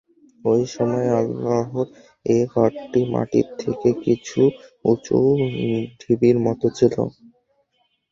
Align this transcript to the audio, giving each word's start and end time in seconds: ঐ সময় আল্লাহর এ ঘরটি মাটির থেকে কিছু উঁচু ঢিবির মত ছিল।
ঐ 0.43 0.53
সময় 0.67 1.09
আল্লাহর 1.19 1.87
এ 2.25 2.37
ঘরটি 2.53 3.01
মাটির 3.13 3.47
থেকে 3.61 3.89
কিছু 4.03 4.41
উঁচু 4.85 5.17
ঢিবির 5.99 6.37
মত 6.45 6.61
ছিল। 6.77 6.95